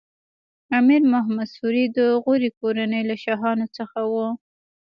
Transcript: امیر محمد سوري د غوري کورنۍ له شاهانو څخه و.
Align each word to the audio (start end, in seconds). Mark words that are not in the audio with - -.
امیر 0.79 1.01
محمد 1.13 1.49
سوري 1.55 1.85
د 1.97 1.99
غوري 2.23 2.49
کورنۍ 2.59 3.01
له 3.09 3.15
شاهانو 3.23 3.65
څخه 3.77 3.99
و. 4.11 4.13